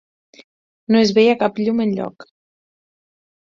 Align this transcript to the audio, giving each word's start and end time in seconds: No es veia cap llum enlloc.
No 0.95 1.01
es 1.01 1.11
veia 1.19 1.35
cap 1.45 1.61
llum 1.67 1.85
enlloc. 1.87 2.27